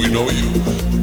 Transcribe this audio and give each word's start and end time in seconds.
we 0.00 0.08
know 0.08 0.30
you. 0.30 0.99